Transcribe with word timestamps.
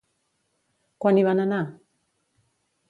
Quan 1.05 1.21
hi 1.21 1.27
van 1.29 1.43
anar? 1.45 1.63